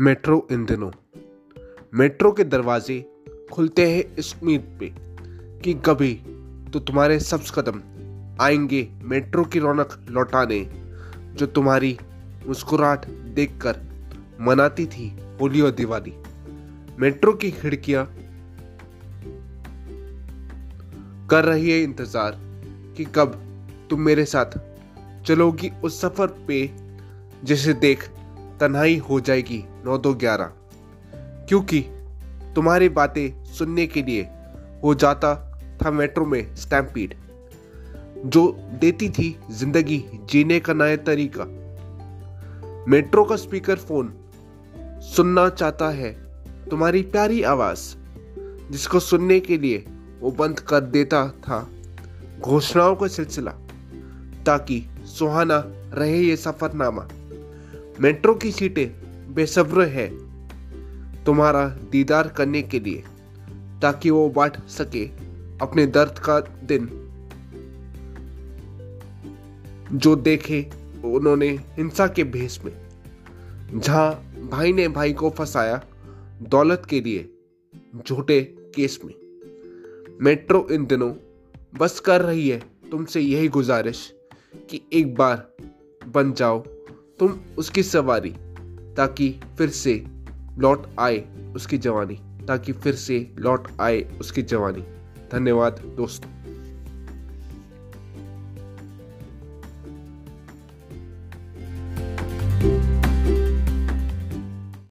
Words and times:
Metro 0.00 0.46
इन 0.52 0.64
दिनों। 0.64 0.90
Metro 1.94 2.30
के 2.32 2.44
दरवाजे 2.44 2.98
खुलते 3.52 3.90
हैं 3.90 4.04
इस 4.16 4.32
उम्मीद 4.34 4.76
पे 4.80 4.86
कि 5.62 5.74
कभी 5.74 6.12
तो 6.72 6.78
तुम्हारे 6.78 7.18
सब्ज 7.20 7.50
कदम 7.54 7.80
आएँगे 8.40 8.88
मेट्रो 9.02 9.44
की 9.44 9.58
रौनक 9.58 10.06
लौटाने, 10.10 10.60
जो 11.34 11.46
तुम्हारी 11.46 11.98
मुस्कुराहट 12.46 13.06
देखकर 13.34 13.80
मनाती 14.40 14.86
थी 14.86 15.08
होली 15.40 15.60
और 15.60 15.70
दिवाली। 15.70 16.14
मेट्रो 16.98 17.32
की 17.32 17.50
खिड़कियाँ 17.50 18.04
कर 21.30 21.44
रही 21.44 21.70
है 21.70 21.82
इंतज़ार 21.82 22.38
कि 22.96 23.04
कब 23.04 23.40
तुम 23.90 24.00
मेरे 24.00 24.24
साथ 24.24 24.58
चलोगी 25.26 25.70
उस 25.84 26.00
सफ़र 26.00 26.26
पे, 26.48 26.70
जिसे 27.44 27.72
देख 27.74 28.08
तन्हाई 28.60 28.96
हो 28.98 29.20
जाएगी 29.20 29.64
नौ 29.84 29.98
दो 29.98 30.14
ग्यारह। 30.14 30.52
क्योंकि 31.48 31.80
तुम्हारी 32.54 32.88
बातें 32.88 33.44
सुनने 33.44 33.86
के 33.86 34.02
लिए 34.02 34.28
हो 34.84 34.94
जाता 34.94 35.34
था 35.82 35.90
मेट्रो 35.90 36.24
में 36.26 36.54
स्टैम्पीड, 36.56 37.14
जो 38.26 38.46
देती 38.80 39.08
थी 39.08 39.36
ज़िंदगी 39.50 40.04
जीने 40.30 40.60
का 40.60 40.72
नया 40.72 40.96
तरीका। 40.96 41.44
मेट्रो 42.88 43.24
का 43.24 43.36
स्पीकर 43.36 43.76
फ़ोन 43.76 44.12
सुनना 45.06 45.48
चाहता 45.48 45.88
है 45.88 46.12
तुम्हारी 46.70 47.02
प्यारी 47.02 47.42
आवाज़, 47.42 47.80
जिसको 48.72 49.00
सुनने 49.00 49.40
के 49.40 49.58
लिए 49.58 49.84
वो 50.20 50.30
बंद 50.30 50.60
कर 50.60 50.80
देता 50.80 51.26
था 51.28 51.66
घोषणाओं 52.40 52.96
का 52.96 53.06
सिलसिला, 53.06 53.50
ताकि 54.46 54.82
सुहाना 55.06 55.62
रहे 55.94 56.18
ये 56.18 56.36
सफरनामा। 56.36 57.08
मेट्रो 58.00 58.34
की 58.34 58.52
सीटें 58.52 59.34
बेसब्र 59.34 59.84
है 59.84 60.08
तुम्हारा 61.24 61.68
दीदार 61.68 62.28
करने 62.28 62.62
के 62.62 62.80
लिए, 62.80 63.04
ताकि 63.82 64.10
वो 64.10 64.28
बांट 64.28 64.56
सके 64.68 65.06
अपने 65.62 65.86
दर्द 65.86 66.18
का 66.18 66.40
दिन। 66.40 66.88
जो 69.92 70.16
देखे, 70.16 70.70
उन्होंने 71.04 71.48
हिंसा 71.48 72.06
के 72.06 72.24
भेष 72.24 72.64
में, 72.64 72.72
जहाँ 73.74 74.12
भाई 74.50 74.72
ने 74.72 74.88
भाई 74.88 75.12
को 75.12 75.30
फंसाया 75.30 75.84
दौलत 76.42 76.82
के 76.90 77.00
लिए 77.00 77.30
झूठे 78.06 78.40
केस 78.74 79.00
में। 79.04 79.14
मेट्रो 80.22 80.66
इन 80.70 80.86
दिनों 80.86 81.12
बस 81.78 82.00
कर 82.00 82.20
रही 82.20 82.48
है 82.48 82.62
तुमसे 82.90 83.20
यही 83.20 83.48
गुजारिश 83.48 84.14
कि 84.70 84.82
एक 84.92 85.14
बार 85.14 85.56
बन 86.08 86.32
जाओ 86.32 86.64
तुम 87.20 87.40
उसकी 87.58 87.82
सवारी, 87.82 88.30
ताकि 88.96 89.40
फिर 89.58 89.68
से 89.70 90.04
लौट 90.58 90.86
आए 91.00 91.24
उसकी 91.56 91.78
जवानी, 91.78 92.14
ताकि 92.48 92.72
फिर 92.72 92.94
से 92.94 93.34
लौट 93.38 93.68
आए 93.80 94.00
उसकी 94.20 94.42
जवानी। 94.42 94.82
धन्यवाद, 95.32 95.82
दोस्तों। 95.96 96.39